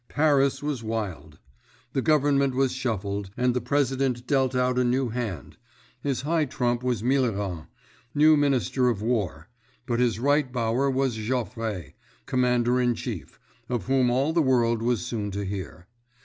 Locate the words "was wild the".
0.63-2.01